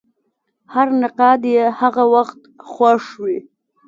هر 0.73 0.87
نقاد 1.01 1.41
یې 1.53 1.63
هغه 1.79 2.03
وخت 2.13 2.39
خوښ 2.71 3.05
وي. 3.23 3.39